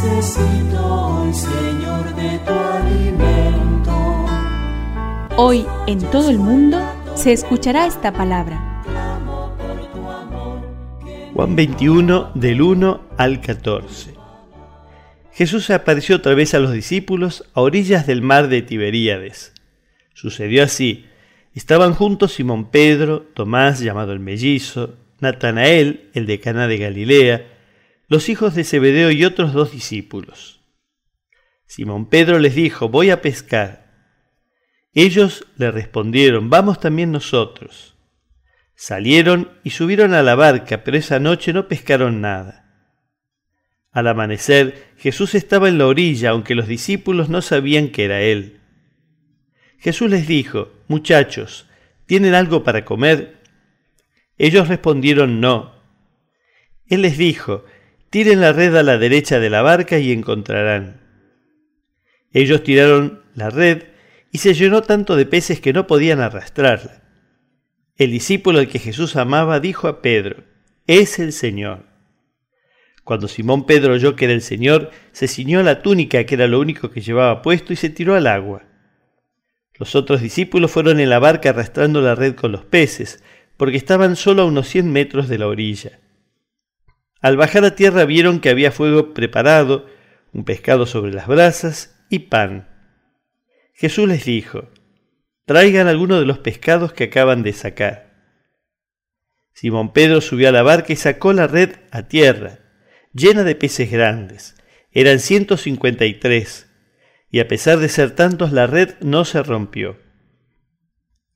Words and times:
Necesito 0.00 0.86
hoy, 0.86 1.34
Señor, 1.34 2.14
de 2.14 2.38
tu 2.46 2.52
alimento. 2.52 4.26
Hoy 5.36 5.66
en 5.88 5.98
todo 6.12 6.30
el 6.30 6.38
mundo 6.38 6.78
se 7.16 7.32
escuchará 7.32 7.84
esta 7.84 8.12
palabra. 8.12 8.84
Juan 11.34 11.56
21 11.56 12.30
del 12.36 12.62
1 12.62 13.00
al 13.16 13.40
14. 13.40 14.14
Jesús 15.32 15.64
se 15.64 15.74
apareció 15.74 16.16
otra 16.16 16.34
vez 16.34 16.54
a 16.54 16.60
los 16.60 16.72
discípulos 16.72 17.44
a 17.54 17.60
orillas 17.60 18.06
del 18.06 18.22
mar 18.22 18.46
de 18.46 18.62
Tiberíades. 18.62 19.52
Sucedió 20.14 20.62
así. 20.62 21.06
Estaban 21.54 21.92
juntos 21.92 22.34
Simón 22.34 22.70
Pedro, 22.70 23.22
Tomás 23.34 23.80
llamado 23.80 24.12
el 24.12 24.20
mellizo, 24.20 24.94
Natanael, 25.18 26.08
el 26.14 26.26
de 26.26 26.38
Caná 26.38 26.68
de 26.68 26.78
Galilea, 26.78 27.57
los 28.08 28.30
hijos 28.30 28.54
de 28.54 28.64
Zebedeo 28.64 29.10
y 29.10 29.24
otros 29.24 29.52
dos 29.52 29.72
discípulos. 29.72 30.64
Simón 31.66 32.08
Pedro 32.08 32.38
les 32.38 32.54
dijo, 32.54 32.88
voy 32.88 33.10
a 33.10 33.20
pescar. 33.20 33.88
Ellos 34.94 35.46
le 35.56 35.70
respondieron, 35.70 36.48
vamos 36.48 36.80
también 36.80 37.12
nosotros. 37.12 37.96
Salieron 38.74 39.52
y 39.62 39.70
subieron 39.70 40.14
a 40.14 40.22
la 40.22 40.34
barca, 40.34 40.82
pero 40.84 40.96
esa 40.96 41.20
noche 41.20 41.52
no 41.52 41.68
pescaron 41.68 42.22
nada. 42.22 42.64
Al 43.90 44.06
amanecer, 44.06 44.92
Jesús 44.96 45.34
estaba 45.34 45.68
en 45.68 45.76
la 45.76 45.86
orilla, 45.86 46.30
aunque 46.30 46.54
los 46.54 46.66
discípulos 46.66 47.28
no 47.28 47.42
sabían 47.42 47.88
que 47.88 48.04
era 48.04 48.22
Él. 48.22 48.60
Jesús 49.78 50.10
les 50.10 50.26
dijo, 50.26 50.72
Muchachos, 50.88 51.66
¿tienen 52.06 52.34
algo 52.34 52.64
para 52.64 52.84
comer? 52.84 53.42
Ellos 54.38 54.68
respondieron 54.68 55.40
no. 55.40 55.74
Él 56.86 57.02
les 57.02 57.18
dijo, 57.18 57.64
Tiren 58.10 58.40
la 58.40 58.52
red 58.52 58.74
a 58.74 58.82
la 58.82 58.96
derecha 58.96 59.38
de 59.38 59.50
la 59.50 59.60
barca 59.60 59.98
y 59.98 60.12
encontrarán. 60.12 61.00
Ellos 62.32 62.62
tiraron 62.62 63.22
la 63.34 63.50
red 63.50 63.84
y 64.32 64.38
se 64.38 64.54
llenó 64.54 64.82
tanto 64.82 65.14
de 65.16 65.26
peces 65.26 65.60
que 65.60 65.72
no 65.72 65.86
podían 65.86 66.20
arrastrarla. 66.20 67.02
El 67.96 68.10
discípulo 68.10 68.60
al 68.60 68.68
que 68.68 68.78
Jesús 68.78 69.16
amaba 69.16 69.60
dijo 69.60 69.88
a 69.88 70.00
Pedro, 70.00 70.44
Es 70.86 71.18
el 71.18 71.32
Señor. 71.32 71.86
Cuando 73.04 73.28
Simón 73.28 73.66
Pedro 73.66 73.94
oyó 73.94 74.16
que 74.16 74.26
era 74.26 74.34
el 74.34 74.42
Señor, 74.42 74.90
se 75.12 75.28
ciñó 75.28 75.62
la 75.62 75.82
túnica, 75.82 76.24
que 76.24 76.34
era 76.34 76.46
lo 76.46 76.60
único 76.60 76.90
que 76.90 77.00
llevaba 77.00 77.42
puesto, 77.42 77.72
y 77.72 77.76
se 77.76 77.90
tiró 77.90 78.14
al 78.14 78.26
agua. 78.26 78.62
Los 79.78 79.94
otros 79.94 80.20
discípulos 80.20 80.70
fueron 80.70 81.00
en 81.00 81.10
la 81.10 81.18
barca 81.18 81.50
arrastrando 81.50 82.00
la 82.00 82.14
red 82.14 82.34
con 82.34 82.52
los 82.52 82.64
peces, 82.64 83.22
porque 83.56 83.76
estaban 83.76 84.16
solo 84.16 84.42
a 84.42 84.46
unos 84.46 84.68
cien 84.68 84.92
metros 84.92 85.28
de 85.28 85.38
la 85.38 85.46
orilla. 85.46 86.00
Al 87.20 87.36
bajar 87.36 87.64
a 87.64 87.74
tierra 87.74 88.04
vieron 88.04 88.40
que 88.40 88.50
había 88.50 88.70
fuego 88.70 89.12
preparado, 89.12 89.86
un 90.32 90.44
pescado 90.44 90.86
sobre 90.86 91.12
las 91.12 91.26
brasas 91.26 91.98
y 92.08 92.20
pan. 92.20 92.68
Jesús 93.74 94.08
les 94.08 94.24
dijo, 94.24 94.68
traigan 95.44 95.88
alguno 95.88 96.20
de 96.20 96.26
los 96.26 96.38
pescados 96.38 96.92
que 96.92 97.04
acaban 97.04 97.42
de 97.42 97.52
sacar. 97.52 98.08
Simón 99.52 99.92
Pedro 99.92 100.20
subió 100.20 100.48
a 100.48 100.52
la 100.52 100.62
barca 100.62 100.92
y 100.92 100.96
sacó 100.96 101.32
la 101.32 101.48
red 101.48 101.76
a 101.90 102.06
tierra, 102.06 102.60
llena 103.12 103.42
de 103.42 103.56
peces 103.56 103.90
grandes. 103.90 104.54
Eran 104.92 105.18
ciento 105.18 105.56
cincuenta 105.56 106.06
y 106.06 106.14
tres, 106.14 106.70
y 107.30 107.40
a 107.40 107.48
pesar 107.48 107.78
de 107.78 107.88
ser 107.88 108.12
tantos 108.12 108.52
la 108.52 108.66
red 108.66 108.94
no 109.00 109.24
se 109.24 109.42
rompió. 109.42 109.98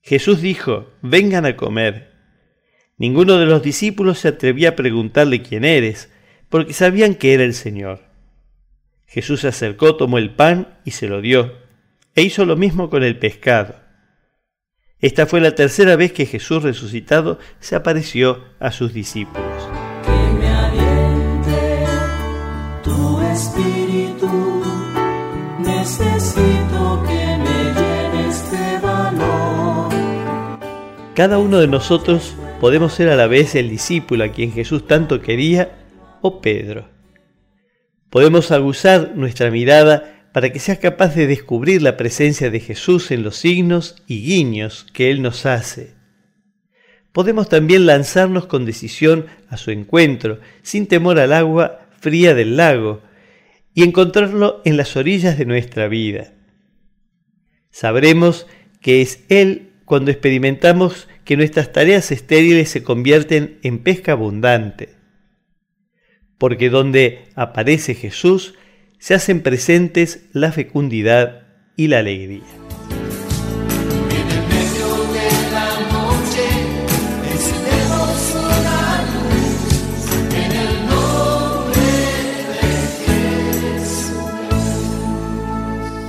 Jesús 0.00 0.40
dijo, 0.40 0.92
vengan 1.02 1.46
a 1.46 1.56
comer. 1.56 2.11
Ninguno 3.02 3.36
de 3.36 3.46
los 3.46 3.64
discípulos 3.64 4.20
se 4.20 4.28
atrevía 4.28 4.68
a 4.68 4.76
preguntarle 4.76 5.42
quién 5.42 5.64
eres, 5.64 6.08
porque 6.48 6.72
sabían 6.72 7.16
que 7.16 7.34
era 7.34 7.42
el 7.42 7.52
Señor. 7.52 7.98
Jesús 9.08 9.40
se 9.40 9.48
acercó, 9.48 9.96
tomó 9.96 10.18
el 10.18 10.30
pan 10.30 10.78
y 10.84 10.92
se 10.92 11.08
lo 11.08 11.20
dio, 11.20 11.52
e 12.14 12.22
hizo 12.22 12.44
lo 12.44 12.54
mismo 12.54 12.90
con 12.90 13.02
el 13.02 13.18
pescado. 13.18 13.74
Esta 15.00 15.26
fue 15.26 15.40
la 15.40 15.56
tercera 15.56 15.96
vez 15.96 16.12
que 16.12 16.26
Jesús 16.26 16.62
resucitado 16.62 17.40
se 17.58 17.74
apareció 17.74 18.44
a 18.60 18.70
sus 18.70 18.94
discípulos. 18.94 19.50
que 20.04 20.38
me 20.38 20.46
aliente 20.46 21.84
tu 22.84 23.20
espíritu. 23.20 24.62
Necesito 25.58 27.02
que 27.08 27.36
me 27.36 27.64
llenes 27.74 28.48
de 28.52 28.78
valor. 28.78 29.92
Cada 31.16 31.38
uno 31.38 31.58
de 31.58 31.66
nosotros 31.66 32.36
podemos 32.62 32.94
ser 32.94 33.08
a 33.08 33.16
la 33.16 33.26
vez 33.26 33.56
el 33.56 33.68
discípulo 33.68 34.22
a 34.22 34.28
quien 34.28 34.52
Jesús 34.52 34.86
tanto 34.86 35.20
quería 35.20 35.72
o 36.20 36.40
Pedro. 36.40 36.88
Podemos 38.08 38.52
aguzar 38.52 39.16
nuestra 39.16 39.50
mirada 39.50 40.28
para 40.32 40.52
que 40.52 40.60
seas 40.60 40.78
capaz 40.78 41.16
de 41.16 41.26
descubrir 41.26 41.82
la 41.82 41.96
presencia 41.96 42.52
de 42.52 42.60
Jesús 42.60 43.10
en 43.10 43.24
los 43.24 43.34
signos 43.34 43.96
y 44.06 44.22
guiños 44.22 44.86
que 44.92 45.10
Él 45.10 45.22
nos 45.22 45.44
hace. 45.44 45.94
Podemos 47.10 47.48
también 47.48 47.84
lanzarnos 47.84 48.46
con 48.46 48.64
decisión 48.64 49.26
a 49.48 49.56
su 49.56 49.72
encuentro, 49.72 50.38
sin 50.62 50.86
temor 50.86 51.18
al 51.18 51.32
agua 51.32 51.88
fría 51.98 52.32
del 52.32 52.56
lago, 52.56 53.02
y 53.74 53.82
encontrarlo 53.82 54.62
en 54.64 54.76
las 54.76 54.94
orillas 54.94 55.36
de 55.36 55.46
nuestra 55.46 55.88
vida. 55.88 56.34
Sabremos 57.72 58.46
que 58.80 59.02
es 59.02 59.24
Él 59.28 59.71
cuando 59.84 60.10
experimentamos 60.10 61.08
que 61.24 61.36
nuestras 61.36 61.72
tareas 61.72 62.10
estériles 62.10 62.68
se 62.68 62.82
convierten 62.82 63.58
en 63.62 63.78
pesca 63.78 64.12
abundante. 64.12 64.90
Porque 66.38 66.70
donde 66.70 67.24
aparece 67.34 67.94
Jesús, 67.94 68.54
se 68.98 69.14
hacen 69.14 69.42
presentes 69.42 70.28
la 70.32 70.52
fecundidad 70.52 71.46
y 71.76 71.88
la 71.88 71.98
alegría. 71.98 72.42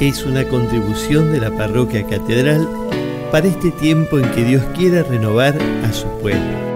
Es 0.00 0.24
una 0.24 0.44
contribución 0.48 1.32
de 1.32 1.40
la 1.40 1.56
parroquia 1.56 2.04
catedral 2.04 2.66
para 3.32 3.48
este 3.48 3.70
tiempo 3.70 4.18
en 4.18 4.30
que 4.32 4.44
Dios 4.44 4.62
quiere 4.76 5.02
renovar 5.02 5.56
a 5.84 5.92
su 5.92 6.06
pueblo. 6.18 6.71